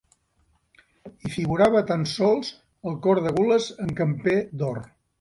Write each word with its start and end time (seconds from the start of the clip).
Hi 1.19 1.31
figurava 1.35 1.85
tan 1.93 2.07
sols 2.15 2.51
el 2.93 2.99
cor 3.07 3.25
de 3.29 3.37
gules 3.39 3.71
en 3.87 3.97
camper 4.03 4.39
d'or. 4.65 4.87